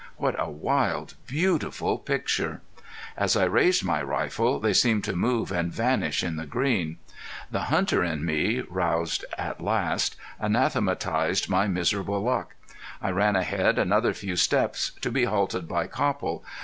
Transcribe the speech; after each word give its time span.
What 0.17 0.35
a 0.39 0.49
wild 0.49 1.13
beautiful 1.27 1.99
picture! 1.99 2.63
As 3.15 3.37
I 3.37 3.43
raised 3.43 3.83
my 3.85 4.01
rifle 4.01 4.59
they 4.59 4.73
seemed 4.73 5.03
to 5.03 5.15
move 5.15 5.51
and 5.51 5.71
vanish 5.71 6.23
in 6.23 6.37
the 6.37 6.47
green. 6.47 6.97
The 7.51 7.65
hunter 7.65 8.03
in 8.03 8.25
me, 8.25 8.61
roused 8.61 9.25
at 9.37 9.61
last, 9.61 10.15
anathematized 10.39 11.49
my 11.51 11.67
miserable 11.67 12.21
luck. 12.23 12.55
I 12.99 13.11
ran 13.11 13.35
ahead 13.35 13.77
another 13.77 14.15
few 14.15 14.35
steps, 14.37 14.91
to 15.01 15.11
be 15.11 15.25
halted 15.25 15.67
by 15.67 15.85
Copple. 15.85 16.43